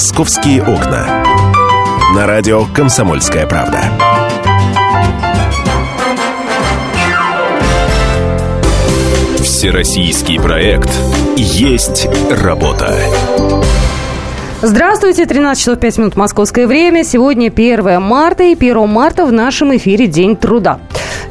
[0.00, 1.22] «Московские окна».
[2.14, 3.84] На радио «Комсомольская правда».
[9.42, 10.88] Всероссийский проект
[11.36, 12.96] «Есть работа».
[14.62, 17.04] Здравствуйте, 13 часов 5 минут московское время.
[17.04, 20.80] Сегодня 1 марта, и 1 марта в нашем эфире День труда.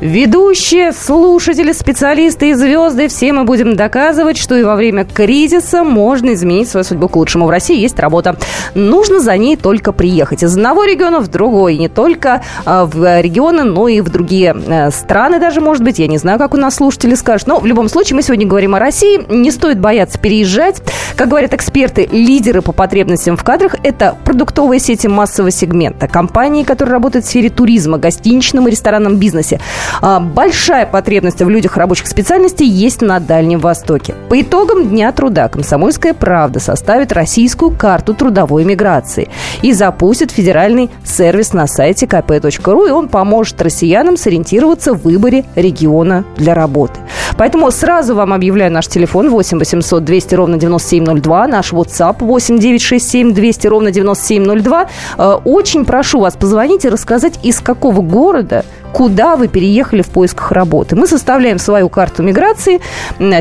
[0.02, 6.34] Ведущие, слушатели, специалисты и звезды, все мы будем доказывать, что и во время кризиса можно
[6.36, 7.48] изменить свою судьбу к лучшему.
[7.48, 8.38] В России есть работа.
[8.76, 11.78] Нужно за ней только приехать из одного региона в другой.
[11.78, 16.00] Не только а, в регионы, но и в другие э, страны даже, может быть.
[16.00, 17.50] Я не знаю, как у нас слушатели скажут.
[17.50, 19.26] Но в любом случае мы сегодня говорим о России.
[19.30, 20.82] Не стоит бояться переезжать.
[21.18, 26.08] Как говорят эксперты, лидеры по потребностям в кадрах– это продуктовые сети массового сегмента.
[26.08, 29.60] Компании, которые работают в сфере туризма, гостиничном и ресторанном бизнесе.
[30.02, 34.16] А, большая потребность в людях рабочих специальностей есть на Дальнем Востоке.
[34.30, 39.30] По итогам Дня труда «Комсомольская правда» составит российскую карту трудовой миграции
[39.62, 46.24] и запустит федеральный сервис на сайте kp.ru, и он поможет россиянам сориентироваться в выборе региона
[46.38, 47.00] для работы.
[47.40, 53.34] Поэтому сразу вам объявляю наш телефон 8 800 200 ровно 9702, наш WhatsApp 8 967
[53.34, 54.88] 200 ровно 9702.
[55.18, 60.52] Э, очень прошу вас позвонить и рассказать, из какого города куда вы переехали в поисках
[60.52, 60.96] работы.
[60.96, 62.80] Мы составляем свою карту миграции.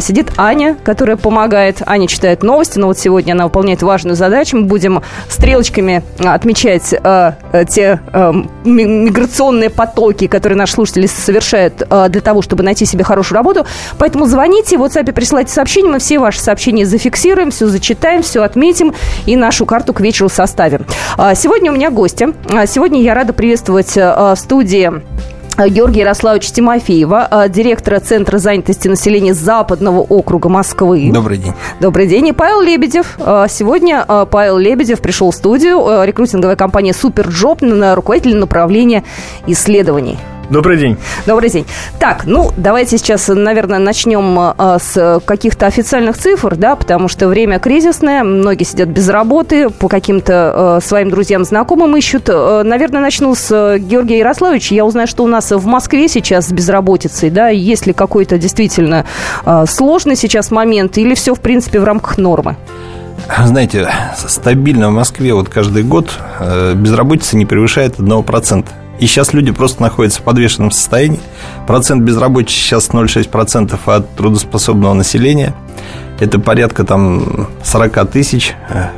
[0.01, 1.83] Сидит Аня, которая помогает.
[1.87, 4.57] Аня читает новости, но вот сегодня она выполняет важную задачу.
[4.57, 8.33] Мы будем стрелочками отмечать э, э те э,
[8.65, 13.67] миграционные потоки, которые наши слушатели совершают э, для того, чтобы найти себе хорошую работу.
[13.99, 18.93] Поэтому звоните, в WhatsApp присылайте сообщения, мы все ваши сообщения зафиксируем, все зачитаем, все отметим
[19.27, 20.85] и нашу карту к вечеру составим.
[21.17, 22.29] А, сегодня у меня гости.
[22.51, 24.93] А, сегодня я рада приветствовать э, в студии
[25.67, 31.11] Георгия Ярославовича Тимофеева, а, директора Центра занятости населения Западного округа Москвы.
[31.13, 31.53] Добрый день.
[31.81, 32.29] Добрый день.
[32.29, 33.17] И Павел Лебедев.
[33.19, 36.05] А, сегодня а, Павел Лебедев пришел в студию.
[36.05, 39.03] Рекрутинговая компания «Superjob», руководитель направления
[39.47, 40.19] исследований.
[40.51, 40.97] Добрый день.
[41.27, 41.67] Добрый день.
[41.99, 47.59] Так, ну, давайте сейчас, наверное, начнем а, с каких-то официальных цифр, да, потому что время
[47.59, 52.31] кризисное, многие сидят без работы, по каким-то а, своим друзьям, знакомым ищут.
[52.31, 54.75] А, наверное, начну с Георгия Ярославовича.
[54.75, 59.05] Я узнаю, что у нас в Москве сейчас с безработицей, да, есть ли какой-то действительно
[59.67, 62.57] сложный сейчас момент или все, в принципе, в рамках нормы?
[63.45, 66.11] Знаете, стабильно в Москве вот каждый год
[66.41, 68.65] э, безработица не превышает 1%.
[69.01, 71.21] И сейчас люди просто находятся в подвешенном состоянии.
[71.67, 75.55] Процент безработицы сейчас 0,6% от трудоспособного населения.
[76.19, 78.55] Это порядка там 40 тысяч.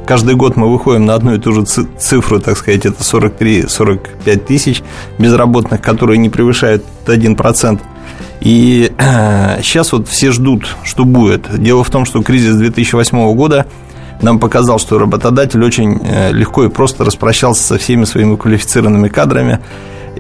[0.07, 4.83] Каждый год мы выходим на одну и ту же цифру, так сказать, это 43-45 тысяч
[5.19, 7.79] безработных, которые не превышают 1%.
[8.41, 8.91] И
[9.63, 11.63] сейчас вот все ждут, что будет.
[11.63, 13.67] Дело в том, что кризис 2008 года
[14.23, 19.61] нам показал, что работодатель очень э, легко и просто распрощался со всеми своими квалифицированными кадрами.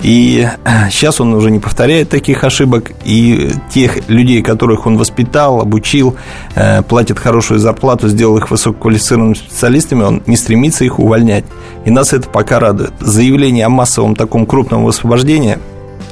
[0.03, 0.49] И
[0.91, 6.17] сейчас он уже не повторяет таких ошибок, и тех людей, которых он воспитал, обучил,
[6.55, 11.45] э, платит хорошую зарплату, сделал их высококвалифицированными специалистами, он не стремится их увольнять.
[11.85, 12.93] И нас это пока радует.
[13.01, 15.59] Заявление о массовом таком крупном освобождении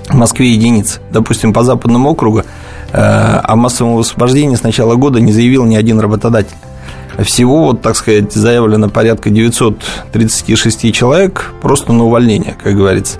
[0.08, 1.00] в Москве единиц.
[1.10, 2.42] Допустим, по западному округу
[2.92, 6.56] э, о массовом освобождении с начала года не заявил ни один работодатель.
[7.24, 13.18] Всего, вот, так сказать, заявлено порядка 936 человек просто на увольнение, как говорится.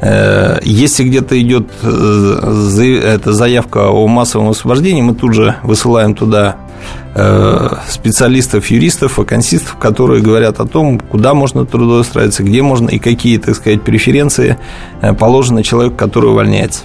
[0.00, 6.56] Э, если где-то идет э, эта заявка о массовом освобождении, мы тут же высылаем туда
[7.14, 13.38] э, специалистов, юристов, вакансистов, которые говорят о том, куда можно трудоустраиваться, где можно и какие,
[13.38, 14.56] так сказать, преференции
[15.18, 16.82] положены человеку, который увольняется.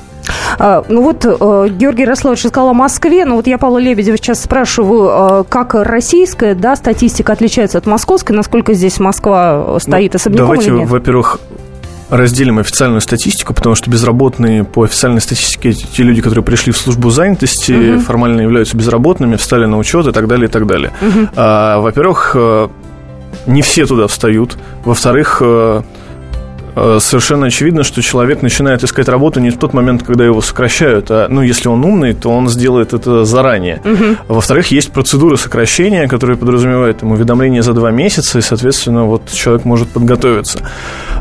[0.60, 1.30] А, ну вот э,
[1.70, 6.56] Георгий Ярославович сказал о Москве, но вот я Павла Лебедева сейчас спрашиваю, э, как российская
[6.56, 10.90] да, статистика отличается от московской, насколько здесь Москва стоит ну, особняком Давайте, или нет?
[10.90, 11.40] во-первых,
[12.10, 17.10] разделим официальную статистику, потому что безработные по официальной статистике те люди, которые пришли в службу
[17.10, 18.02] занятости, угу.
[18.02, 20.92] формально являются безработными, встали на учет и так далее, и так далее.
[21.02, 21.30] Угу.
[21.36, 22.68] А, во-первых, э,
[23.48, 24.58] не все туда встают.
[24.86, 25.82] Во-вторых, Э,
[27.00, 31.28] совершенно очевидно, что человек начинает искать работу не в тот момент, когда его сокращают, а,
[31.30, 33.82] ну, если он умный, то он сделает это заранее.
[33.84, 34.36] Угу.
[34.36, 39.66] Во-вторых, есть процедура сокращения, которая подразумевает ему уведомление за два месяца, и, соответственно, вот человек
[39.66, 40.60] может подготовиться.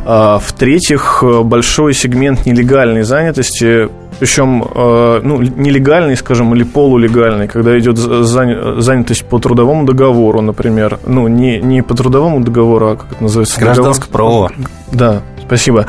[0.05, 3.89] А, в-третьих, большой сегмент нелегальной занятости
[4.23, 11.27] причем э, ну, нелегальный, скажем, или полулегальный, когда идет занятость по трудовому договору, например, ну,
[11.27, 13.59] не, не по трудовому договору, а как это называется?
[13.59, 14.53] Гражданское право.
[14.93, 15.23] Да,
[15.53, 15.87] Спасибо.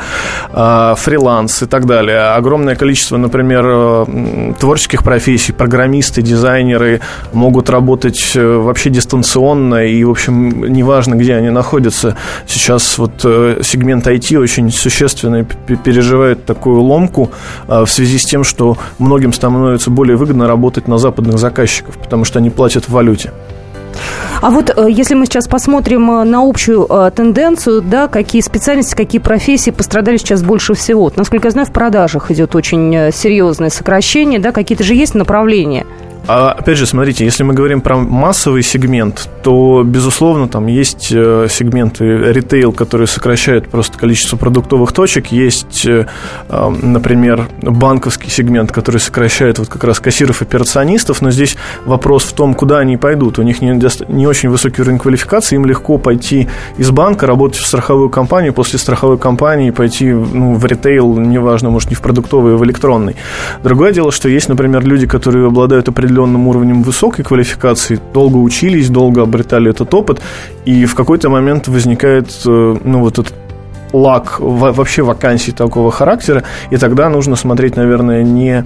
[0.52, 2.34] А, фриланс и так далее.
[2.34, 7.00] Огромное количество, например, э, творческих профессий, программисты, дизайнеры
[7.32, 12.14] могут работать э, вообще дистанционно, и, в общем, неважно, где они находятся.
[12.46, 17.30] Сейчас вот сегмент IT очень существенно переживает такую ломку
[17.66, 22.38] в связи с тем, что многим становится более выгодно работать на западных заказчиков, потому что
[22.38, 23.30] они платят в валюте.
[24.40, 28.94] А вот э, если мы сейчас посмотрим э, на общую э, тенденцию, да, какие специальности,
[28.94, 31.10] какие профессии пострадали сейчас больше всего?
[31.16, 35.86] Насколько я знаю, в продажах идет очень серьезное сокращение, да, какие-то же есть направления?
[36.26, 41.48] А, опять же, смотрите, если мы говорим про массовый сегмент, то, безусловно, там есть э,
[41.50, 45.26] сегменты ритейл, которые сокращают просто количество продуктовых точек.
[45.26, 46.06] Есть, э,
[46.48, 51.20] например, банковский сегмент, который сокращает вот как раз кассиров и операционистов.
[51.20, 53.38] Но здесь вопрос в том, куда они пойдут.
[53.38, 53.78] У них не,
[54.08, 55.56] не очень высокий уровень квалификации.
[55.56, 56.48] Им легко пойти
[56.78, 61.90] из банка, работать в страховую компанию, после страховой компании пойти ну, в ритейл, неважно, может,
[61.90, 63.16] не в продуктовый, а в электронный.
[63.62, 68.88] Другое дело, что есть, например, люди, которые обладают определенным определенным уровнем высокой квалификации, долго учились,
[68.88, 70.20] долго обретали этот опыт,
[70.64, 73.34] и в какой-то момент возникает, э, ну, вот этот
[73.92, 78.64] лак вообще вакансий такого характера, и тогда нужно смотреть, наверное, не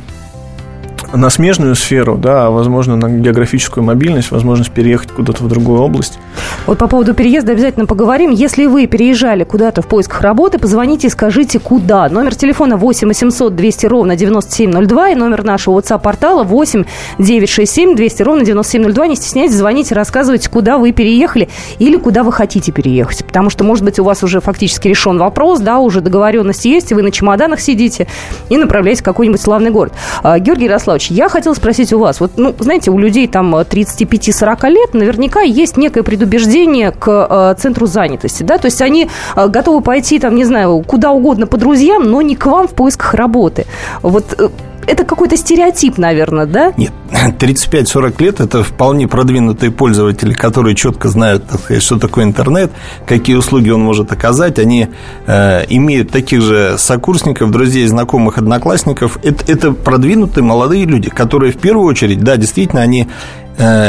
[1.13, 6.19] на смежную сферу, да, а, возможно, на географическую мобильность, возможность переехать куда-то в другую область.
[6.67, 8.31] Вот по поводу переезда обязательно поговорим.
[8.31, 12.09] Если вы переезжали куда-то в поисках работы, позвоните и скажите, куда.
[12.09, 16.85] Номер телефона 8 800 200 ровно 9702 и номер нашего WhatsApp-портала 8
[17.19, 19.07] 967 200 ровно 9702.
[19.07, 23.25] Не стесняйтесь, звоните, рассказывайте, куда вы переехали или куда вы хотите переехать.
[23.25, 26.95] Потому что, может быть, у вас уже фактически решен вопрос, да, уже договоренность есть, и
[26.95, 28.07] вы на чемоданах сидите
[28.51, 29.93] и направляетесь в какой-нибудь славный город.
[30.23, 32.21] А, Георгий Ярославович, Павлович, я хотела спросить у вас.
[32.21, 37.87] Вот, ну, знаете, у людей там 35-40 лет наверняка есть некое предубеждение к э, центру
[37.87, 42.11] занятости, да, то есть они э, готовы пойти там, не знаю, куда угодно по друзьям,
[42.11, 43.67] но не к вам в поисках работы.
[44.03, 44.49] Вот э,
[44.89, 46.73] это какой-то стереотип, наверное, да?
[46.77, 46.93] Нет,
[47.39, 52.73] 35-40 лет– это вполне продвинутые пользователи, которые четко знают, так сказать, что такое интернет,
[53.07, 54.59] какие услуги он может оказать.
[54.59, 54.89] Они
[55.27, 59.19] э, имеют таких же сокурсников, друзей, знакомых, одноклассников.
[59.23, 63.09] Это, это продвинутые молодые люди, которые в первую очередь, да, действительно, они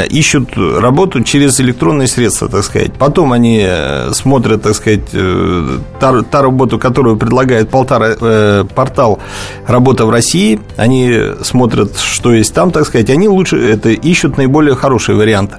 [0.09, 2.93] ищут работу через электронные средства, так сказать.
[2.93, 9.19] Потом они э, смотрят, так сказать, э, та, та работу, которую предлагает полтора, портал
[9.67, 10.59] «Работа в России».
[10.77, 13.09] Они смотрят, что есть там, так сказать.
[13.09, 15.57] Они лучше это ищут наиболее хорошие варианты.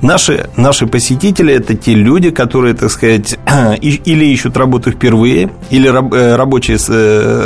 [0.00, 3.38] Наши, наши посетители– это те люди, которые, так сказать,
[3.80, 6.88] или ищут работу впервые, или рабочие с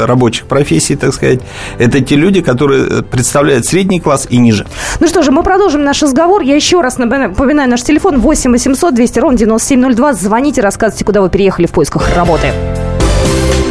[0.06, 1.40] рабочих профессий, так сказать.
[1.78, 4.66] Это те люди, которые представляют средний класс и ниже.
[5.00, 6.42] Ну что же, мы продолжим наш разговор.
[6.42, 10.14] Я еще раз напоминаю наш телефон 8 800 200 ровно 9702.
[10.14, 12.52] Звоните, рассказывайте, куда вы переехали в поисках работы.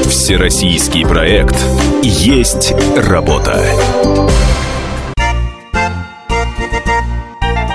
[0.05, 1.55] Всероссийский проект
[2.03, 3.63] «Есть работа».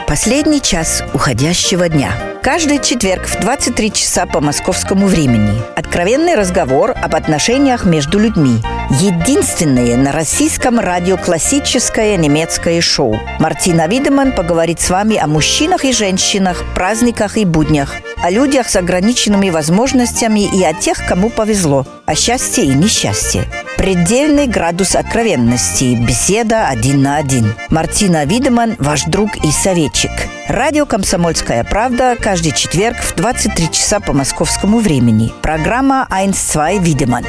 [0.06, 2.10] Последний час уходящего дня.
[2.42, 5.62] Каждый четверг в 23 часа по московскому времени.
[5.76, 8.60] Откровенный разговор об отношениях между людьми.
[8.98, 13.16] Единственное на российском радио классическое немецкое шоу.
[13.38, 18.74] Мартина Видеман поговорит с вами о мужчинах и женщинах, праздниках и буднях, о людях с
[18.74, 23.44] ограниченными возможностями и о тех, кому повезло, о счастье и несчастье.
[23.76, 25.94] Предельный градус откровенности.
[25.94, 27.54] Беседа один на один.
[27.70, 30.10] Мартина Видеман, ваш друг и советчик.
[30.48, 35.32] Радио «Комсомольская правда» каждый четверг в 23 часа по московскому времени.
[35.42, 37.24] Программа «Айнс-2 Видеман».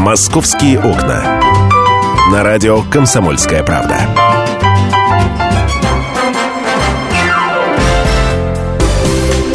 [0.00, 1.42] «Московские окна».
[2.32, 4.00] На радио «Комсомольская правда».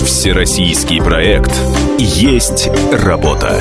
[0.05, 1.51] Всероссийский проект
[1.97, 3.59] «Есть работа».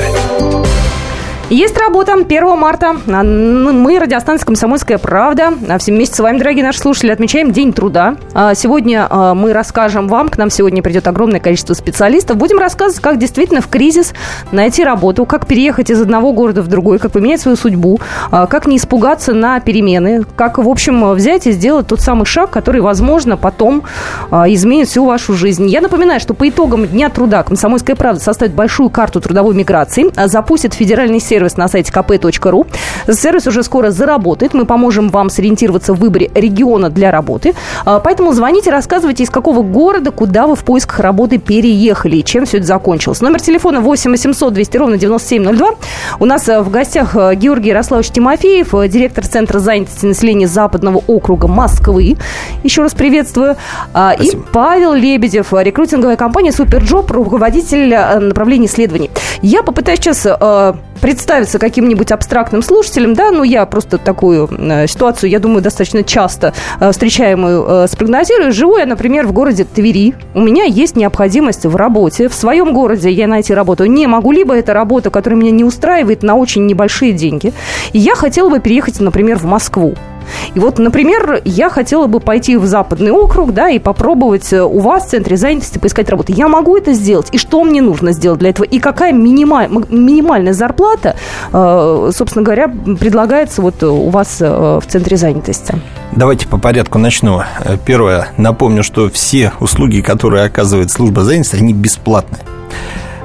[1.51, 2.95] Есть работа 1 марта.
[3.07, 5.53] А, мы, радиостанция «Комсомольская правда».
[5.69, 8.15] А все вместе с вами, дорогие наши слушатели, отмечаем День труда.
[8.33, 12.37] А, сегодня мы расскажем вам, к нам сегодня придет огромное количество специалистов.
[12.37, 14.15] Будем рассказывать, как действительно в кризис
[14.51, 17.99] найти работу, как переехать из одного города в другой, как поменять свою судьбу,
[18.31, 22.81] как не испугаться на перемены, как, в общем, взять и сделать тот самый шаг, который,
[22.81, 23.83] возможно, потом
[24.31, 25.67] изменит всю вашу жизнь.
[25.67, 30.73] Я напоминаю, что по итогам Дня труда «Комсомольская правда» составит большую карту трудовой миграции, запустит
[30.73, 32.65] федеральный сектор сервис на сайте kp.ru.
[33.11, 34.53] Сервис уже скоро заработает.
[34.53, 37.53] Мы поможем вам сориентироваться в выборе региона для работы.
[37.83, 42.45] А, поэтому звоните, рассказывайте, из какого города, куда вы в поисках работы переехали и чем
[42.45, 43.19] все это закончилось.
[43.19, 45.71] Номер телефона 8 800 200 ровно 9702.
[46.19, 51.03] У нас э, в гостях э, Георгий Ярославович Тимофеев, э, директор Центра занятости населения Западного
[51.07, 52.15] округа Москвы.
[52.63, 53.57] Еще раз приветствую.
[53.93, 54.41] А, Спасибо.
[54.41, 59.11] И Павел Лебедев, рекрутинговая компания Superjob, руководитель направления исследований.
[59.41, 60.25] Я попытаюсь сейчас
[61.05, 66.55] представиться каким-нибудь абстрактным слушателем, да, ну я просто такую э, ситуацию, я думаю, достаточно часто
[66.79, 68.51] э, встречаемую э, спрогнозирую.
[68.51, 70.15] Живу я, например, в городе Твери.
[70.33, 72.27] У меня есть необходимость в работе.
[72.27, 76.23] В своем городе я найти работу не могу, либо это работа, которая меня не устраивает
[76.23, 77.53] на очень небольшие деньги.
[77.93, 79.93] И я хотела бы переехать, например, в Москву.
[80.53, 84.79] И вот, например, я хотела бы пойти в западный округ, да, и попробовать э, у
[84.79, 86.31] вас в центре занятости поискать работу.
[86.31, 87.27] Я могу это сделать?
[87.31, 88.65] И что мне нужно сделать для этого?
[88.65, 91.15] И какая минималь, минимальная зарплата,
[91.51, 92.67] э, собственно говоря,
[92.99, 95.75] предлагается вот у вас э, в центре занятости?
[96.15, 97.41] Давайте по порядку начну.
[97.85, 98.29] Первое.
[98.37, 102.41] Напомню, что все услуги, которые оказывает служба занятости, они бесплатные.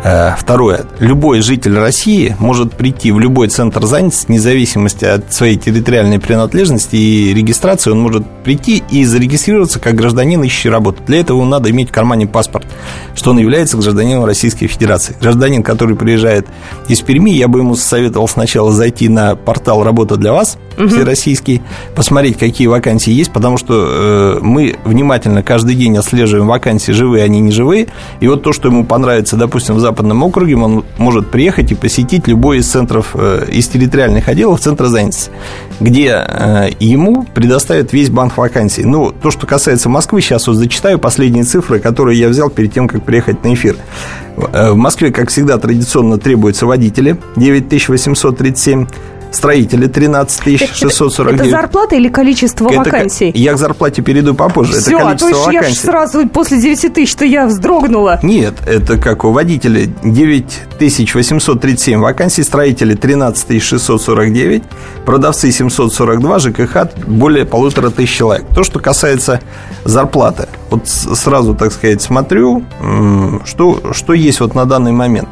[0.02, 0.86] Э, второе.
[0.98, 6.96] Любой житель России может прийти в любой центр занятости, вне зависимости от своей территориальной принадлежности
[6.96, 11.02] и регистрации, он может прийти и зарегистрироваться как гражданин, ищущий работу.
[11.06, 12.66] Для этого надо иметь в кармане паспорт,
[13.14, 15.14] что он является гражданином Российской Федерации.
[15.20, 16.46] Гражданин, который приезжает
[16.88, 20.88] из Перми, я бы ему советовал сначала зайти на портал «Работа для вас», угу.
[20.88, 21.62] всероссийский,
[21.94, 27.40] посмотреть, какие вакансии есть, потому что э, мы внимательно каждый день отслеживаем вакансии, живые они,
[27.40, 27.88] не живые,
[28.20, 32.28] и вот то, что ему понравится, допустим, в Западном округе, он может приехать и посетить
[32.28, 35.32] любой из центров, э, из территориальных отделов центра занятости,
[35.80, 38.84] где э, ему предоставят весь банк вакансий.
[38.84, 42.86] Ну, то, что касается Москвы, сейчас вот зачитаю последние цифры, которые я взял перед тем,
[42.86, 43.78] как приехать на эфир.
[44.52, 48.86] Э, в Москве, как всегда, традиционно требуются водители, 9837
[49.30, 51.40] строители 13 649.
[51.40, 53.30] Это зарплата или количество это, вакансий?
[53.34, 54.72] Я к зарплате перейду попозже.
[54.72, 55.68] Все, это количество а то вакансий.
[55.68, 58.18] я сразу после 9 тысяч, что я вздрогнула.
[58.22, 64.62] Нет, это как у водителя 9837 вакансий, строители 13 649,
[65.04, 68.46] продавцы 742, ЖКХ более полутора тысяч человек.
[68.54, 69.40] То, что касается
[69.84, 70.48] зарплаты.
[70.70, 72.64] Вот сразу, так сказать, смотрю,
[73.44, 75.28] что, что есть вот на данный момент.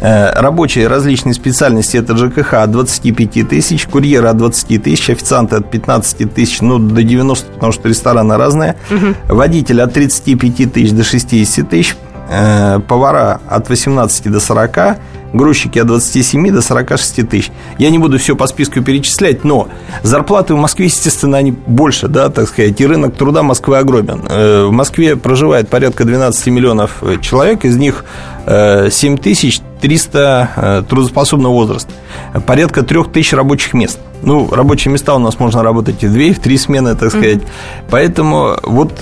[0.00, 5.70] Э, рабочие различные специальности это ЖКХ от 25 тысяч, курьеры от 20 тысяч, официанты от
[5.70, 9.14] 15 тысяч, ну, до 90, потому что рестораны разные, угу.
[9.28, 11.96] водитель от 35 тысяч до 60 тысяч,
[12.30, 14.98] э, повара от 18 до 40,
[15.32, 17.50] грузчики от 27 до 46 тысяч.
[17.78, 19.68] Я не буду все по списку перечислять, но
[20.02, 24.22] зарплаты в Москве, естественно, они больше, да, так сказать, и рынок труда Москвы огромен.
[24.28, 28.04] Э, в Москве проживает порядка 12 миллионов э, человек, из них
[28.46, 31.92] 7 э, тысяч 300 трудоспособного возраста,
[32.46, 34.00] порядка 3 тысяч рабочих мест.
[34.22, 37.10] Ну, рабочие места у нас можно работать и в две, и в три смены, так
[37.10, 37.36] сказать.
[37.36, 37.84] Mm-hmm.
[37.88, 38.92] Поэтому вот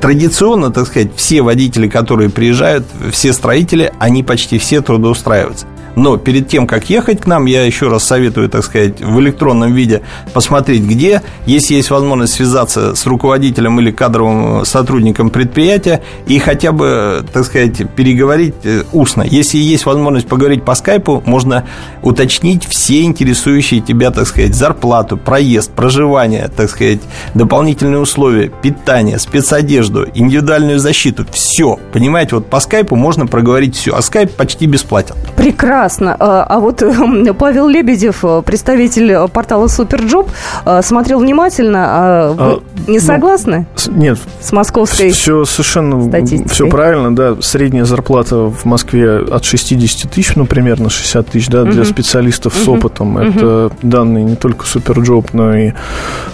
[0.00, 5.65] традиционно, так сказать, все водители, которые приезжают, все строители, они почти все трудоустраиваются.
[5.96, 9.72] Но перед тем, как ехать к нам, я еще раз советую, так сказать, в электронном
[9.72, 10.02] виде
[10.34, 11.22] посмотреть, где.
[11.46, 17.90] Если есть возможность связаться с руководителем или кадровым сотрудником предприятия и хотя бы, так сказать,
[17.96, 19.22] переговорить э, устно.
[19.22, 21.64] Если есть возможность поговорить по скайпу, можно
[22.02, 27.00] уточнить все интересующие тебя, так сказать, зарплату, проезд, проживание, так сказать,
[27.34, 31.24] дополнительные условия, питание, спецодежду, индивидуальную защиту.
[31.32, 31.78] Все.
[31.92, 33.94] Понимаете, вот по скайпу можно проговорить все.
[33.94, 35.14] А скайп почти бесплатен.
[35.36, 36.16] Прекрасно Прекрасно.
[36.18, 40.28] А, а вот эм, Павел Лебедев, э, представитель портала Superjob,
[40.64, 41.86] э, смотрел внимательно.
[41.88, 43.66] А вы а, не ну, согласны?
[43.86, 44.18] Ну, нет.
[44.40, 46.10] С московской Все совершенно
[46.48, 47.36] все правильно, да.
[47.40, 51.88] Средняя зарплата в Москве от 60 тысяч, ну, примерно 60 тысяч, да, для угу.
[51.88, 52.64] специалистов угу.
[52.64, 53.14] с опытом.
[53.14, 53.22] Угу.
[53.22, 55.72] Это данные не только Superjob, но и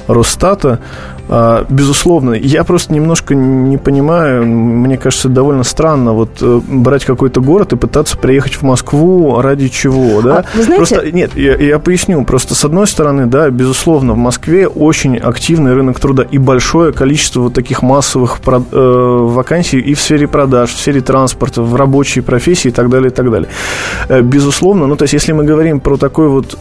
[0.06, 0.80] Росстата.
[1.34, 7.40] А, безусловно, я просто немножко не понимаю, мне кажется, довольно странно вот э, брать какой-то
[7.40, 10.40] город и пытаться приехать в Москву ради чего, да?
[10.40, 10.76] А, вы знаете...
[10.76, 15.72] Просто, нет, я, я поясню, просто с одной стороны, да, безусловно, в Москве очень активный
[15.72, 20.78] рынок труда и большое количество вот таких массовых э, вакансий и в сфере продаж, в
[20.78, 23.48] сфере транспорта, в рабочей профессии и так далее, и так далее.
[24.10, 26.58] Э, безусловно, ну, то есть, если мы говорим про такой вот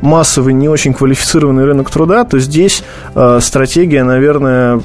[0.00, 2.82] массовый, не очень квалифицированный рынок труда, то здесь
[3.40, 4.80] стратегия наверное,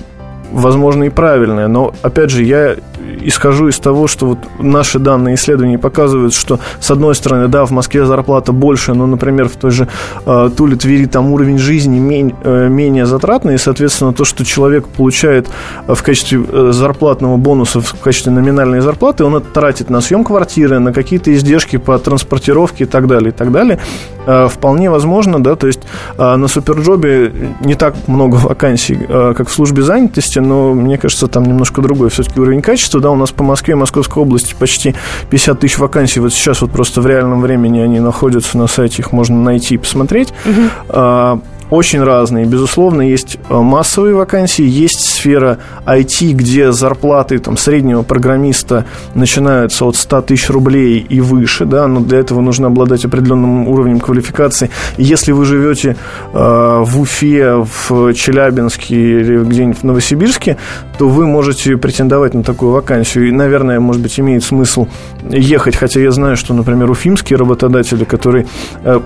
[0.52, 1.68] возможно, и правильное.
[1.68, 2.76] Но, опять же, я
[3.22, 7.72] исхожу из того, что вот наши данные исследования показывают, что, с одной стороны, да, в
[7.72, 9.88] Москве зарплата больше, но, например, в той же
[10.26, 14.88] э, Туле, Твери там уровень жизни мень, э, менее затратный, и, соответственно, то, что человек
[14.88, 15.48] получает
[15.88, 20.80] в качестве э, зарплатного бонуса, в качестве номинальной зарплаты, он это тратит на съем квартиры,
[20.80, 23.80] на какие-то издержки по транспортировке и так далее, и так далее.
[24.26, 25.82] Э, вполне возможно, да, то есть
[26.18, 31.28] э, на Суперджобе не так много вакансий, э, как в службе занятости, но мне кажется,
[31.28, 34.96] там немножко другой все-таки уровень качества, да, у нас по Москве Московской области почти
[35.30, 39.12] 50 тысяч вакансий, вот сейчас вот просто в реальном времени они находятся на сайте, их
[39.12, 40.34] можно найти и посмотреть.
[40.46, 42.46] Угу очень разные.
[42.46, 49.96] Безусловно, есть э, массовые вакансии, есть сфера IT, где зарплаты там, среднего программиста начинаются от
[49.96, 54.70] 100 тысяч рублей и выше, да, но для этого нужно обладать определенным уровнем квалификации.
[54.98, 55.96] если вы живете
[56.34, 60.58] э, в Уфе, в Челябинске или где-нибудь в Новосибирске,
[60.98, 63.28] то вы можете претендовать на такую вакансию.
[63.28, 64.88] И, наверное, может быть, имеет смысл
[65.30, 68.46] ехать, хотя я знаю, что, например, уфимские работодатели, которые
[68.84, 69.02] э,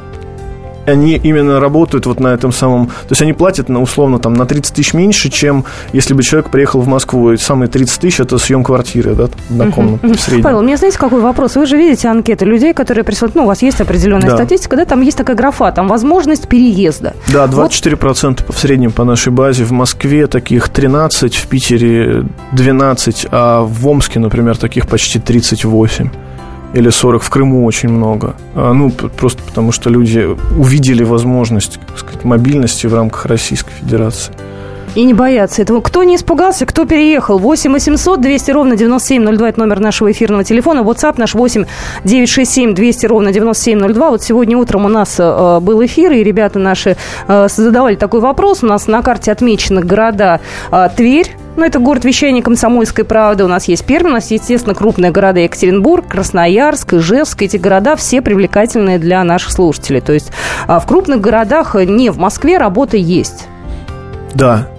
[0.88, 2.88] они именно работают вот на этом самом...
[2.88, 6.50] То есть они платят, на, условно, там, на 30 тысяч меньше, чем если бы человек
[6.50, 7.32] приехал в Москву.
[7.32, 10.44] И самые 30 тысяч– это съем квартиры, да, на комнату в среднем.
[10.44, 11.56] Павел, у меня, знаете, какой вопрос?
[11.56, 13.36] Вы же видите анкеты людей, которые присылают...
[13.36, 14.36] Ну, у вас есть определенная да.
[14.36, 17.14] статистика, да, там есть такая графа, там возможность переезда.
[17.32, 18.56] Да, 24% вот.
[18.56, 19.66] в среднем по нашей базе.
[19.66, 26.10] В Москве таких 13, в Питере 12, а в Омске, например, таких почти 38
[26.78, 28.36] или 40 в Крыму очень много.
[28.56, 34.34] А, ну, просто потому что люди увидели возможность, так сказать, мобильности в рамках Российской Федерации.
[34.96, 35.82] И не бояться этого.
[35.82, 37.40] Кто не испугался, кто переехал?
[37.40, 39.50] 8 800 200 ровно 9702.
[39.50, 40.80] Это номер нашего эфирного телефона.
[40.80, 41.66] WhatsApp наш 8
[42.04, 44.10] 967 200 ровно 9702.
[44.10, 48.64] Вот сегодня утром у нас э, был эфир, и ребята наши э, задавали такой вопрос.
[48.64, 50.40] У нас на карте отмечены города
[50.72, 53.44] э, Тверь, ну, это город вещания комсомольской правды.
[53.44, 57.42] У нас есть Пермь, у нас, естественно, крупные города Екатеринбург, Красноярск, Ижевск.
[57.42, 60.02] Эти города все привлекательные для наших слушателей.
[60.02, 60.32] То есть
[60.68, 63.48] а, в крупных городах, не в Москве, работа есть.
[64.34, 64.70] Да,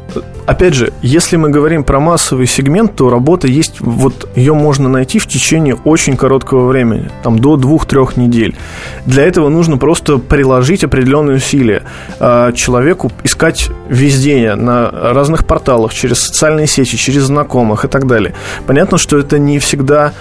[0.49, 5.19] опять же, если мы говорим про массовый сегмент, то работа есть, вот ее можно найти
[5.19, 8.57] в течение очень короткого времени, там до двух-трех недель.
[9.05, 11.83] Для этого нужно просто приложить определенные усилия.
[12.19, 18.35] А, человеку искать везде, на разных порталах, через социальные сети, через знакомых и так далее.
[18.67, 20.14] Понятно, что это не всегда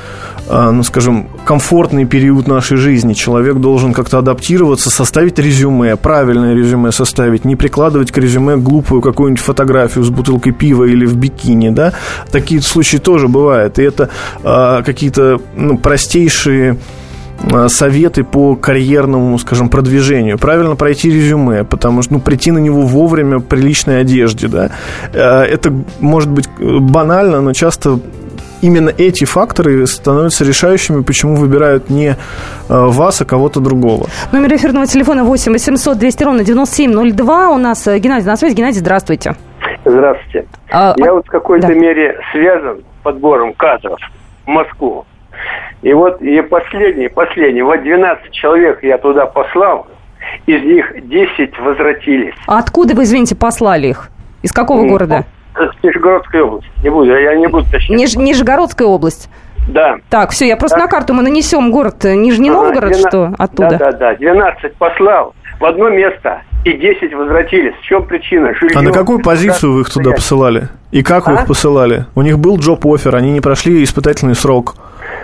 [0.49, 3.13] ну, скажем, комфортный период нашей жизни.
[3.13, 9.43] Человек должен как-то адаптироваться, составить резюме, правильное резюме составить, не прикладывать к резюме глупую какую-нибудь
[9.43, 11.93] фотографию с бутылкой пива или в бикини, да.
[12.31, 13.79] Такие случаи тоже бывают.
[13.79, 14.09] И это
[14.43, 16.77] а, какие-то ну, простейшие
[17.51, 20.37] а, советы по карьерному, скажем, продвижению.
[20.37, 24.71] Правильно пройти резюме, потому что, ну, прийти на него вовремя в приличной одежде, да.
[25.13, 27.99] А, это может быть банально, но часто
[28.61, 32.15] именно эти факторы становятся решающими, почему выбирают не э,
[32.67, 34.07] вас, а кого-то другого.
[34.31, 37.49] Номер эфирного телефона 8 800 200 ровно 9702.
[37.49, 38.55] У нас э, Геннадий на связи.
[38.55, 39.35] Геннадий, здравствуйте.
[39.85, 40.47] Здравствуйте.
[40.71, 41.73] А, Я вот в какой-то да.
[41.73, 43.99] мере связан подбором кадров
[44.45, 45.05] в Москву.
[45.81, 49.87] И вот и последний, последний, вот 12 человек я туда послал,
[50.45, 52.33] из них 10 возвратились.
[52.47, 54.09] А откуда вы, извините, послали их?
[54.41, 55.25] Из какого ну, города?
[55.83, 56.67] Нижегородская область.
[56.83, 57.95] Не буду, я не буду точнее.
[57.95, 59.29] Ниж, Нижегородская область.
[59.67, 59.97] Да.
[60.09, 60.85] Так, все, я просто так.
[60.85, 63.77] на карту мы нанесем город Нижний Новгород, 12, что оттуда?
[63.77, 64.15] Да, да, да.
[64.15, 67.73] 12 послал в одно место, и 10 возвратились.
[67.75, 68.53] В чем причина?
[68.53, 68.77] Жилье.
[68.77, 70.69] А на какую позицию вы их туда посылали?
[70.91, 71.31] И как а?
[71.31, 72.05] вы их посылали?
[72.15, 74.75] У них был джоб-офер, они не прошли испытательный срок.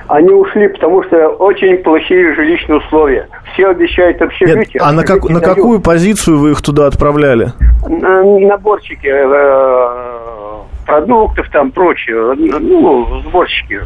[0.07, 3.27] Они ушли, потому что очень плохие жилищные условия.
[3.53, 4.57] Все обещают общежитие.
[4.57, 7.53] Нет, а на, как, на какую позицию вы их туда отправляли?
[7.87, 10.12] Наборчики э,
[10.85, 12.33] продуктов, там прочее.
[12.35, 13.81] Ну, сборщики.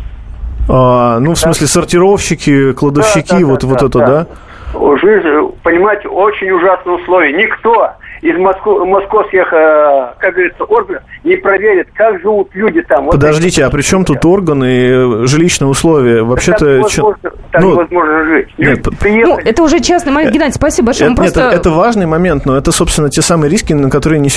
[0.70, 4.26] А, ну, в смысле, сортировщики, кладовщики, да, да, вот, да, вот да, это, да?
[4.26, 4.98] да?
[4.98, 5.28] Жизнь,
[5.64, 7.32] понимаете, очень ужасные условия.
[7.32, 13.10] Никто из Москвы, московских, э, как говорится, органов не проверит, как живут люди там.
[13.10, 16.24] Подождите, вот а при чем тут органы и э, жилищные условия?
[16.24, 16.66] Вообще-то...
[16.66, 18.48] Так невозможно, так ну, невозможно жить.
[18.58, 20.34] Нет, ну, это уже частный момент.
[20.34, 21.12] Геннадий, спасибо большое.
[21.12, 21.40] Это, просто...
[21.42, 24.36] это, это важный момент, но это, собственно, те самые риски, на которые, нес,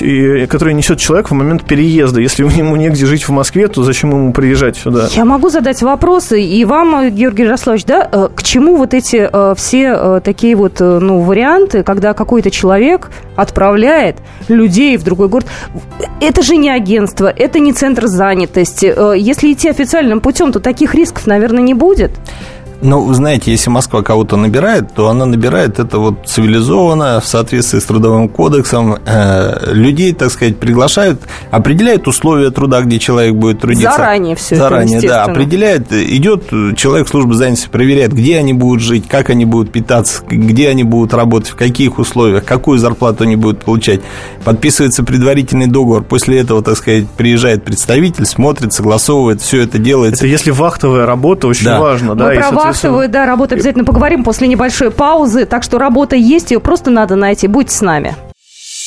[0.51, 2.21] которые несет человек в момент переезда.
[2.21, 5.07] Если ему негде жить в Москве, то зачем ему приезжать сюда?
[5.11, 10.21] Я могу задать вопросы, и вам, Георгий Ярославович, да, э, к чему вот эти все
[10.21, 14.17] такие вот, ну, варианты, когда какой-то человек отправляется отправляет
[14.49, 15.47] людей в другой город.
[16.21, 18.93] Это же не агентство, это не центр занятости.
[18.95, 22.11] Э, если идти официальным путем, то таких рисков, наверное, не будет.
[22.83, 27.79] Ну, вы знаете, если Москва кого-то набирает, то она набирает это вот цивилизованно, в соответствии
[27.79, 28.97] с трудовым кодексом.
[29.07, 33.93] Э, людей, так сказать, приглашают, определяют условия труда, где человек будет трудиться.
[33.97, 35.93] Заранее все Заранее, это, да, определяет.
[35.93, 40.69] Идет человек в службу занятости, проверяет, где они будут жить, как они будут питаться, где
[40.69, 44.01] они будут работать, в каких условиях, какую зарплату они будут получать.
[44.45, 46.03] Подписывается предварительный договор.
[46.03, 50.25] После этого, так сказать, приезжает представитель, смотрит, согласовывает, все это делается.
[50.25, 51.79] Это если вахтовая работа, очень да.
[51.79, 52.15] важно.
[52.15, 52.39] да, и,
[52.73, 55.47] вахтовую, да, работу обязательно поговорим после небольшой паузы.
[55.47, 57.47] Так что работа есть, ее просто надо найти.
[57.47, 58.15] Будьте с нами.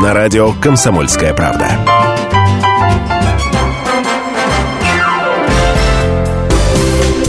[0.00, 1.70] на радио «Комсомольская правда».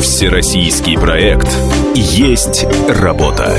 [0.01, 1.47] Всероссийский проект
[1.95, 3.55] «Есть работа».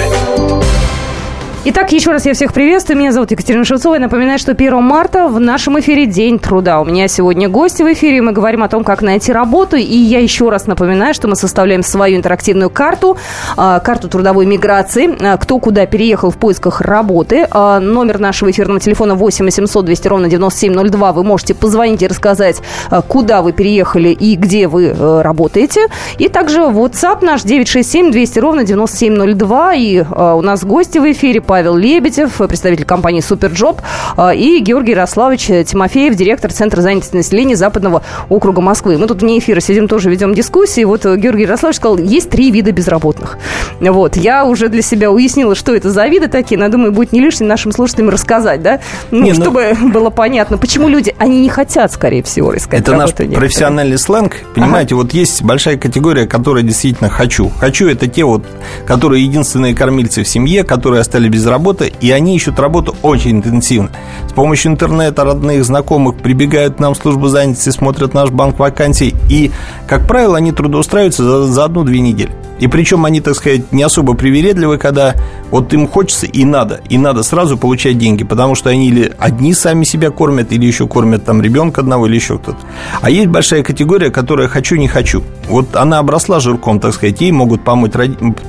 [1.64, 2.96] Итак, еще раз я всех приветствую.
[2.96, 3.94] Меня зовут Екатерина Шевцова.
[3.94, 6.80] Я напоминаю, что 1 марта в нашем эфире День труда.
[6.80, 8.22] У меня сегодня гости в эфире.
[8.22, 9.74] Мы говорим о том, как найти работу.
[9.76, 13.18] И я еще раз напоминаю, что мы составляем свою интерактивную карту,
[13.56, 15.16] а, карту трудовой миграции.
[15.20, 17.48] А, кто куда переехал в поисках работы.
[17.50, 21.12] А, номер нашего эфирного телефона 8 800 200 ровно 9702.
[21.12, 22.62] Вы можете позвонить и рассказать,
[23.08, 25.88] куда вы переехали и где вы э, работаете.
[26.18, 29.74] И также WhatsApp наш 967 200 ровно 9702.
[29.74, 33.80] И у нас гости в эфире Павел Лебедев, представитель компании «Superjob»,
[34.18, 38.98] а, и Георгий Ярославович Тимофеев, директор Центра занятости населения Западного округа Москвы.
[38.98, 40.84] Мы тут вне эфира сидим, тоже ведем дискуссии.
[40.84, 43.38] Вот Георгий Ярославович сказал, есть три вида безработных.
[43.80, 47.12] Вот, я уже для себя уяснила, что это за виды такие, но я думаю, будет
[47.12, 48.80] не лишним нашим слушателям рассказать, да?
[49.10, 49.88] Ну, не, ну, чтобы ну...
[49.88, 54.94] было понятно, почему люди, они не хотят, скорее всего, искать Это наш профессиональный сленг, понимаете,
[54.94, 55.04] ага.
[55.04, 57.50] вот есть большая категория, которая действительно хочу.
[57.58, 58.44] Хочу это те вот,
[58.86, 63.30] которые единственные кормильцы в семье, которые остались без без работы, и они ищут работу очень
[63.30, 63.90] интенсивно.
[64.28, 69.14] С помощью интернета, родных, знакомых прибегают к нам в службу занятости, смотрят наш банк вакансий,
[69.30, 69.52] и,
[69.86, 72.32] как правило, они трудоустраиваются за, за одну-две недели.
[72.58, 75.14] И причем они, так сказать, не особо привередливы, когда
[75.50, 79.54] вот им хочется и надо, и надо сразу получать деньги, потому что они или одни
[79.54, 82.58] сами себя кормят, или еще кормят там ребенка одного, или еще кто-то.
[83.00, 85.22] А есть большая категория, которая хочу, не хочу.
[85.48, 87.92] Вот она обросла жирком, так сказать, ей могут помочь,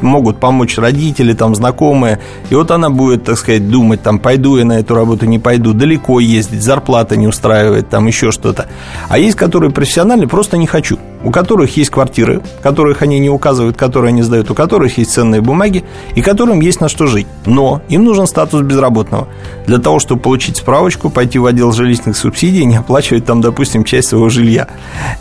[0.01, 4.63] могут помочь родители, там, знакомые, и вот она будет, так сказать, думать, там, пойду я
[4.63, 8.67] на эту работу, не пойду, далеко ездить, зарплата не устраивает, там, еще что-то.
[9.09, 13.77] А есть, которые профессиональные, просто не хочу у которых есть квартиры, которых они не указывают,
[13.77, 15.83] которые они сдают, у которых есть ценные бумаги
[16.15, 17.27] и которым есть на что жить.
[17.45, 19.27] Но им нужен статус безработного.
[19.67, 23.83] Для того, чтобы получить справочку, пойти в отдел жилищных субсидий и не оплачивать там, допустим,
[23.83, 24.67] часть своего жилья.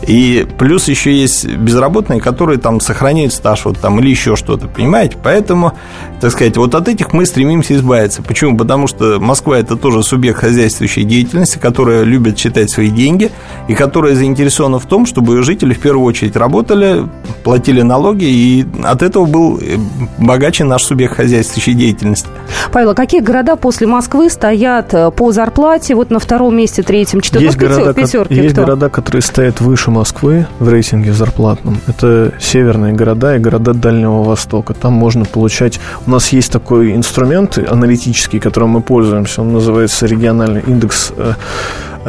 [0.07, 5.17] И плюс еще есть безработные, которые там сохраняют стаж вот там или еще что-то, понимаете?
[5.21, 5.73] Поэтому,
[6.21, 8.21] так сказать, вот от этих мы стремимся избавиться.
[8.21, 8.57] Почему?
[8.57, 13.31] Потому что Москва– это тоже субъект хозяйствующей деятельности, которая любит считать свои деньги
[13.67, 17.07] и которая заинтересована в том, чтобы ее жители в первую очередь работали,
[17.43, 19.77] платили налоги, и от этого был э,
[20.19, 22.27] богаче наш субъект хозяйствующей деятельности.
[22.71, 27.21] Павел, а какие города после Москвы стоят э, по зарплате вот на втором месте, третьем,
[27.21, 28.35] четвертом, есть города, пятерке?
[28.35, 28.61] Есть кто?
[28.61, 31.79] города, которые стоят выше Москвы в рейтинге зарплатном.
[31.87, 34.75] Это северные города и города Дальнего Востока.
[34.75, 35.79] Там можно получать...
[36.05, 39.41] У нас есть такой инструмент аналитический, которым мы пользуемся.
[39.41, 41.33] Он называется региональный индекс э,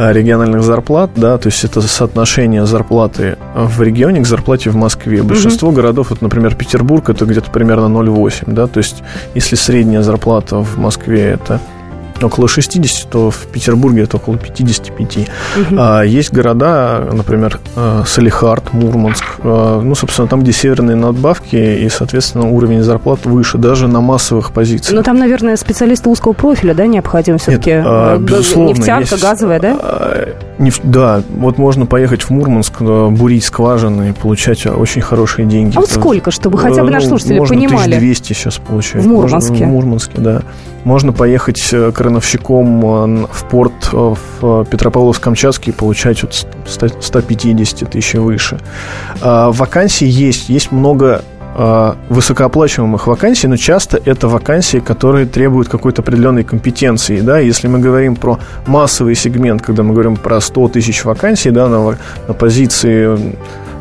[0.08, 5.22] региональных зарплат, да, то есть это соотношение зарплаты в регионе к зарплате в Москве.
[5.22, 5.76] Большинство угу.
[5.76, 9.02] городов, вот, например, Петербург, это где-то примерно 0,8, да, то есть
[9.34, 11.60] если средняя зарплата в Москве это
[12.26, 15.18] около 60, то в Петербурге это около 55.
[15.18, 15.76] Угу.
[15.78, 21.88] А есть города, например, э, Салихард, Мурманск, э, ну, собственно, там, где северные надбавки, и,
[21.88, 24.96] соответственно, уровень зарплат выше, даже на массовых позициях.
[24.96, 27.70] Но там, наверное, специалисты узкого профиля, да, необходим все-таки?
[27.70, 28.70] Нет, а, безусловно.
[28.70, 29.76] Нефтянка, есть, газовая, да?
[29.80, 30.28] А,
[30.58, 35.76] нефть, да, вот можно поехать в Мурманск, бурить скважины и получать очень хорошие деньги.
[35.76, 37.94] А вот сколько, чтобы хотя бы наши ну, слушатели можно понимали?
[37.96, 39.02] 1200 сейчас получать.
[39.02, 39.52] В Мурманске?
[39.52, 40.42] Можно, в Мурманске, да.
[40.84, 48.14] Можно поехать э, крановщиком э, в порт э, в Петропавловск-Камчатский и получать от 150 тысяч
[48.14, 48.58] выше.
[49.20, 56.00] А, вакансий есть, есть много а, высокооплачиваемых вакансий, но часто это вакансии, которые требуют какой-то
[56.02, 57.20] определенной компетенции.
[57.20, 57.38] Да?
[57.38, 61.98] Если мы говорим про массовый сегмент, когда мы говорим про 100 тысяч вакансий да, на,
[62.28, 63.34] на позиции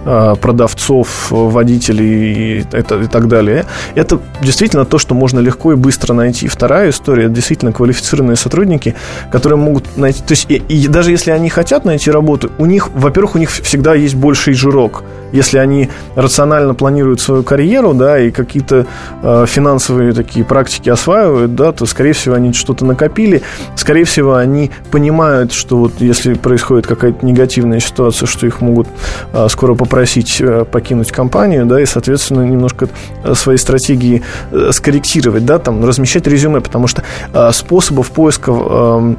[0.04, 3.66] продавцов, водителей и, и, и так далее.
[3.96, 6.48] Это действительно то, что можно легко и быстро найти.
[6.48, 8.96] Вторая история, это действительно квалифицированные сотрудники,
[9.32, 10.22] которые могут найти...
[10.24, 13.50] То есть, и, и даже если они хотят найти работу, у них, во-первых, у них
[13.50, 15.04] всегда есть больший жирок.
[15.32, 18.88] Если они рационально планируют свою карьеру, да, и какие-то
[19.22, 23.44] э, финансовые такие практики осваивают, да, то, скорее всего, они что-то накопили.
[23.76, 28.88] Скорее всего, они понимают, что вот если происходит какая-то негативная ситуация, что их могут
[29.34, 32.88] э, скоро попросить э, покинуть компанию, да, и, соответственно, немножко
[33.24, 34.22] э, свои стратегии
[34.52, 37.04] э, скорректировать, да, там, размещать резюме, потому что
[37.52, 39.16] способов поиска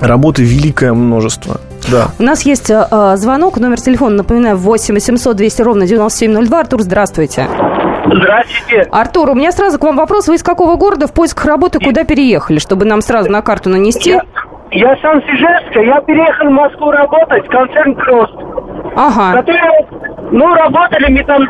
[0.00, 1.60] работы великое множество.
[1.90, 2.08] Да.
[2.18, 6.60] У нас есть э, звонок, номер телефона, напоминаю, 8 800 200 ровно 9702.
[6.60, 7.46] Артур, здравствуйте.
[8.06, 8.88] Здравствуйте.
[8.90, 10.28] Артур, у меня сразу к вам вопрос.
[10.28, 14.10] Вы из какого города в поисках работы куда переехали, чтобы нам сразу на карту нанести?
[14.10, 14.22] Я,
[14.70, 15.80] я сам с Ижевска.
[15.80, 18.34] Я переехал в Москву работать, концерн «Крост».
[18.96, 19.36] Ага.
[19.36, 19.86] Которые,
[20.30, 21.48] ну, работали мы там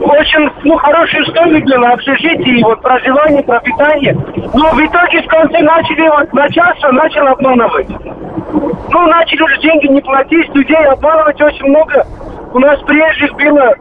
[0.00, 4.16] очень, ну, хорошие условия для общежития, вот проживание, пропитание.
[4.54, 7.88] Но в итоге в конце начали, вот, начальство начал обманывать.
[8.90, 12.06] Ну, начали уже деньги не платить, людей обманывать очень много.
[12.52, 13.74] У нас приезжих было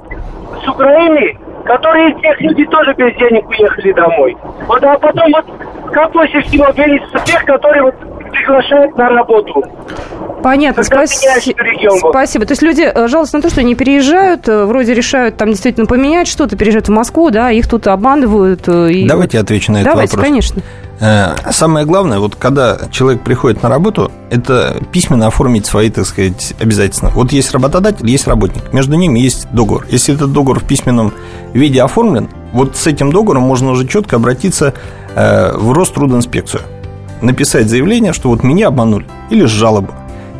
[0.63, 4.37] с Украины, которые тех люди тоже без денег уехали домой.
[4.67, 5.45] Вот, а потом вот
[5.91, 7.95] как больше всего ценится тех, которые вот
[8.33, 9.63] приглашают на работу.
[10.43, 11.33] Понятно, спасибо.
[12.09, 12.45] Спасибо.
[12.45, 15.85] То есть люди э, жалуются на то, что не переезжают, э, вроде решают там действительно
[15.85, 18.67] поменять что-то, переезжают в Москву, да, их тут обманывают.
[18.67, 19.07] Э, и...
[19.07, 20.29] Давайте отвечу на этот Давайте, вопрос.
[20.29, 20.61] конечно.
[21.51, 27.11] Самое главное, вот когда человек приходит на работу, это письменно оформить свои, так сказать, обязательства.
[27.13, 28.71] Вот есть работодатель, есть работник.
[28.71, 29.85] Между ними есть договор.
[29.89, 31.11] Если этот договор в письменном
[31.53, 34.73] виде оформлен, вот с этим договором можно уже четко обратиться
[35.15, 36.61] в Рострудинспекцию
[37.23, 39.93] написать заявление, что вот меня обманули, или жалобу,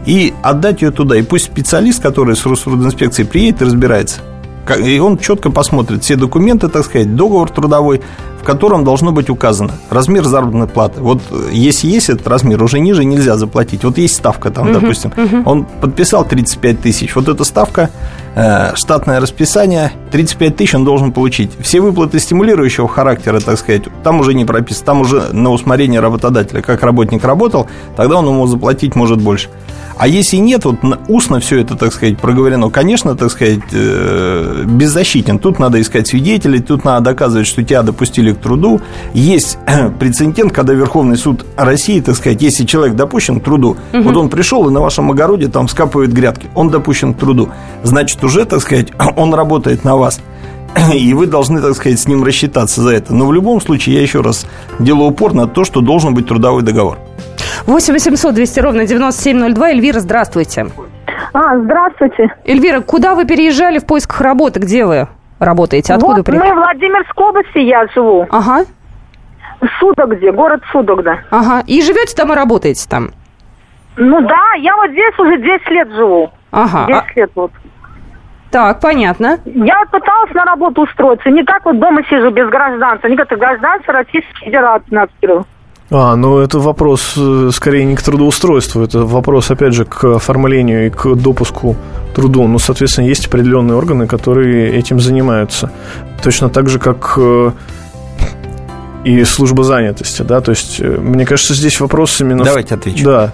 [0.06, 1.16] и отдать ее туда.
[1.18, 4.22] И пусть специалист, который с Рострудинспекцией приедет и разбирается.
[4.80, 8.02] И он четко посмотрит все документы, так сказать, договор трудовой,
[8.44, 11.00] в котором должно быть указано размер заработной платы.
[11.00, 13.86] Вот э, если есть этот размер, уже ниже нельзя заплатить.
[13.86, 15.14] Вот есть ставка там, uh-huh, допустим.
[15.16, 15.44] Uh-huh.
[15.46, 17.16] Он подписал 35 тысяч.
[17.16, 17.90] Вот эта ставка,
[18.36, 21.52] э, штатное расписание, 35 тысяч он должен получить.
[21.62, 24.86] Все выплаты стимулирующего характера, так сказать, там уже не прописано.
[24.88, 26.62] Там уже на усмотрение работодателя.
[26.62, 29.48] Как работник работал, тогда он ему заплатить может больше.
[29.96, 30.78] А если нет, вот
[31.08, 35.40] устно все это, так сказать, проговорено, конечно, так сказать, э, беззащитен.
[35.40, 38.82] Тут надо искать свидетелей, тут надо доказывать, что тебя допустили к труду.
[39.14, 39.58] Есть
[40.00, 44.04] прецедент, когда Верховный суд России, так сказать, если человек допущен к труду, угу.
[44.04, 47.50] вот он пришел и на вашем огороде там скапывает грядки, он допущен к труду,
[47.84, 50.20] значит, уже, так сказать, он работает на вас
[50.94, 53.14] и вы должны, так сказать, с ним рассчитаться за это.
[53.14, 54.48] Но в любом случае, я еще раз
[54.80, 56.98] делаю упор на то, что должен быть трудовой договор.
[57.68, 59.70] 8 800 200 ровно 9702.
[59.70, 60.68] Эльвира, здравствуйте.
[61.34, 62.34] А, здравствуйте.
[62.46, 64.60] Эльвира, куда вы переезжали в поисках работы?
[64.60, 65.08] Где вы
[65.46, 65.94] работаете?
[65.94, 66.50] Откуда вот приехали?
[66.50, 68.28] Мы в Владимирской области, я живу.
[68.30, 68.66] Ага.
[69.80, 71.20] Судогде, город Судогда.
[71.32, 71.64] Ага.
[71.68, 73.12] И живете там и работаете там?
[73.96, 76.32] Ну да, я вот здесь уже 10 лет живу.
[76.52, 76.88] Ага.
[76.88, 77.20] 10 а...
[77.20, 77.52] лет вот.
[78.52, 79.40] Так, понятно.
[79.46, 81.30] Я пыталась на работу устроиться.
[81.32, 83.08] Не так вот дома сижу без гражданства.
[83.08, 85.46] Не как гражданство Российской Федерации открыл.
[85.90, 90.88] А, ну это вопрос э, скорее не к трудоустройству, это вопрос, опять же, к оформлению
[90.88, 91.76] и к допуску
[92.16, 92.48] труду.
[92.48, 95.72] Ну, соответственно, есть определенные органы, которые этим занимаются.
[96.24, 97.52] Точно так же, как э,
[99.04, 102.44] и служба занятости, да, то есть, э, мне кажется, здесь вопрос именно...
[102.44, 103.04] Давайте отвечу.
[103.06, 103.34] Да.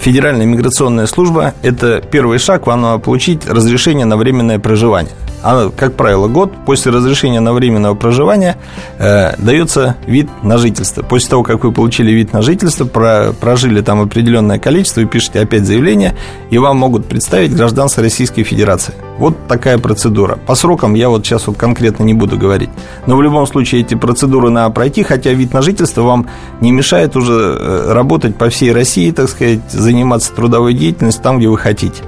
[0.00, 5.94] Федеральная миграционная служба– это первый шаг, вам надо получить разрешение на временное проживание а, как
[5.94, 8.56] правило, год после разрешения на временного проживания
[8.98, 11.02] э, дается вид на жительство.
[11.02, 15.40] После того, как вы получили вид на жительство, про, прожили там определенное количество, вы пишете
[15.40, 16.14] опять заявление,
[16.50, 18.94] и вам могут представить гражданство Российской Федерации.
[19.18, 20.38] Вот такая процедура.
[20.46, 22.70] По срокам я вот сейчас вот конкретно не буду говорить.
[23.06, 26.28] Но в любом случае эти процедуры надо пройти, хотя вид на жительство вам
[26.60, 31.48] не мешает уже э, работать по всей России, так сказать, заниматься трудовой деятельностью там, где
[31.48, 32.02] вы хотите.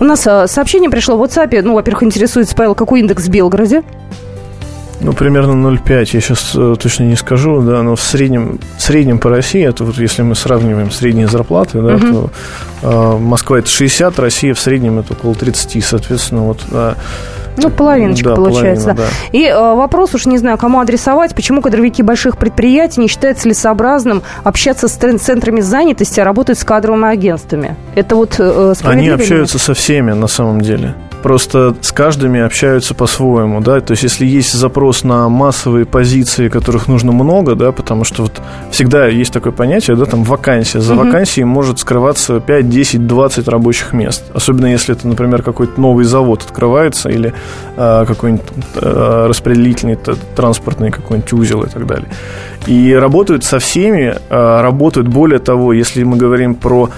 [0.00, 1.62] У нас э, сообщение пришло в WhatsApp.
[1.62, 3.82] Ну, во-первых, интересуется, Павел, какой индекс в Белгороде?
[5.00, 9.18] Ну, примерно 0,5, я сейчас э, точно не скажу, да, но в среднем, в среднем
[9.18, 12.06] по России, это вот если мы сравниваем средние зарплаты, да, угу.
[12.06, 12.30] то
[12.82, 16.60] э, Москва это 60, Россия в среднем это около 30, соответственно, вот...
[16.70, 16.94] Э,
[17.56, 18.84] ну, половиночка да, получается.
[18.86, 19.38] Половина, да.
[19.38, 21.34] И э, вопрос уж не знаю, кому адресовать.
[21.34, 27.08] Почему кадровики больших предприятий не считают целесообразным общаться с центрами занятости, а работать с кадровыми
[27.08, 27.76] агентствами?
[27.94, 30.94] Это вот э, Они общаются со всеми на самом деле.
[31.22, 36.88] Просто с каждыми общаются по-своему, да, то есть если есть запрос на массовые позиции, которых
[36.88, 41.04] нужно много, да, потому что вот всегда есть такое понятие, да, там вакансия, за угу.
[41.04, 46.42] вакансией может скрываться 5, 10, 20 рабочих мест, особенно если это, например, какой-то новый завод
[46.42, 47.32] открывается или
[47.76, 49.98] э, какой-нибудь э, распределительный
[50.34, 52.08] транспортный какой-нибудь узел и так далее.
[52.66, 56.90] И работают со всеми, э, работают более того, если мы говорим про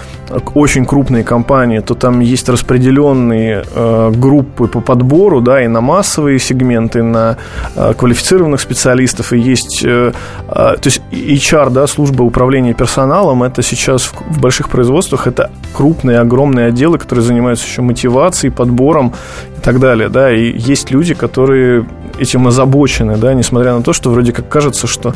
[0.54, 6.38] очень крупные компании, то там есть распределенные э, группы по подбору, да, и на массовые
[6.38, 7.36] сегменты, на
[7.74, 10.12] э, квалифицированных специалистов, и есть, э,
[10.48, 15.50] э, то есть HR, да, служба управления персоналом, это сейчас в, в больших производствах это
[15.72, 19.14] крупные, огромные отделы, которые занимаются еще мотивацией, подбором
[19.56, 21.86] и так далее, да, и есть люди, которые
[22.18, 25.14] этим озабочены, да, несмотря на то, что вроде как кажется, что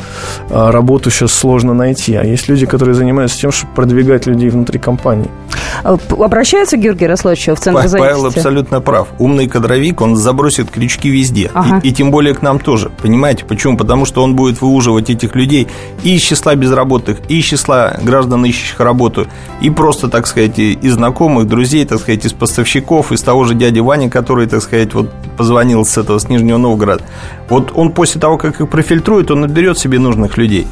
[0.49, 4.79] а, работу сейчас сложно найти, а есть люди, которые занимаются тем, чтобы продвигать людей внутри
[4.79, 5.29] компании.
[5.83, 7.97] А, обращаются Георгий Ярославович в Центр занятости?
[7.97, 9.07] Павел абсолютно прав.
[9.19, 11.51] Умный кадровик, он забросит крючки везде.
[11.53, 11.79] Ага.
[11.83, 12.91] И, и тем более к нам тоже.
[13.01, 13.77] Понимаете, почему?
[13.77, 15.67] Потому что он будет выуживать этих людей
[16.03, 19.27] и из числа безработных, и из числа граждан, ищущих работу,
[19.61, 23.79] и просто, так сказать, из знакомых, друзей, так сказать, из поставщиков, из того же дяди
[23.79, 27.03] Вани, который, так сказать, вот позвонил с этого, с Нижнего Новгорода.
[27.49, 30.67] Вот он после того, как их профильтрует, он наберет себе нужных людей.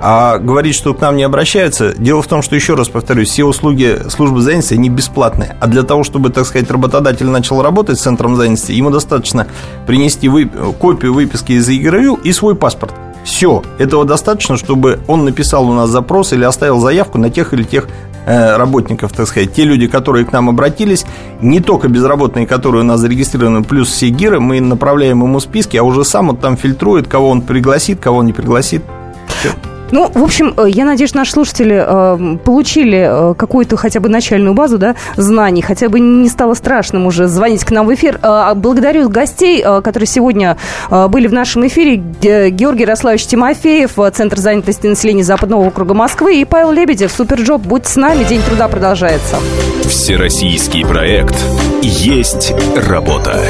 [0.00, 3.44] А говорить, что к нам не обращаются, дело в том, что, еще раз повторюсь, все
[3.44, 5.56] услуги службы занятости, они бесплатные.
[5.60, 9.48] А для того, чтобы, так сказать, работодатель начал работать с центром занятости, ему достаточно
[9.86, 10.46] принести вы...
[10.46, 12.94] копию выписки из ЕГРЮ и свой паспорт.
[13.24, 17.64] Все, этого достаточно, чтобы он написал у нас запрос или оставил заявку на тех или
[17.64, 17.88] тех
[18.24, 21.04] э, работников, так сказать, те люди, которые к нам обратились,
[21.42, 25.82] не только безработные, которые у нас зарегистрированы, плюс все гиры, мы направляем ему списки, а
[25.82, 28.82] уже сам он там фильтрует, кого он пригласит, кого он не пригласит.
[29.26, 29.50] Все.
[29.90, 34.54] Ну, в общем, э, я надеюсь, наши слушатели э, получили э, какую-то хотя бы начальную
[34.54, 38.18] базу да, знаний, хотя бы не стало страшным уже звонить к нам в эфир.
[38.22, 40.56] Э, благодарю гостей, э, которые сегодня
[40.90, 41.96] э, были в нашем эфире.
[41.96, 47.62] Георгий Ярославович Тимофеев, э, Центр занятости населения Западного округа Москвы и Павел Лебедев, Superjob.
[47.62, 49.36] Будьте с нами, День труда продолжается.
[49.84, 51.36] Всероссийский проект
[51.82, 53.40] «Есть работа».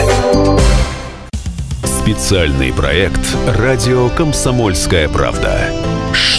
[1.85, 3.21] Специальный проект
[3.59, 5.59] «Радио Комсомольская правда».